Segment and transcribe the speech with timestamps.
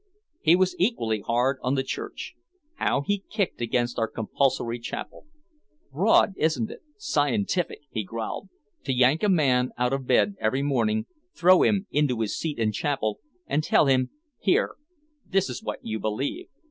[0.41, 2.33] He was equally hard on the church.
[2.77, 5.27] How he kicked against our compulsory chapel.
[5.93, 8.49] "Broad, isn't it, scientific," he growled,
[8.85, 12.71] "to yank a man out of bed every morning, throw him into his seat in
[12.71, 14.09] chapel and tell him,
[14.39, 14.73] 'Here.
[15.23, 16.47] This is what you believe.